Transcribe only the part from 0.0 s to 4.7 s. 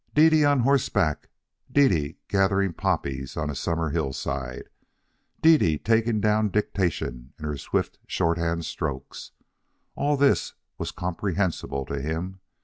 Dede on horseback, Dede gathering poppies on a summer hillside,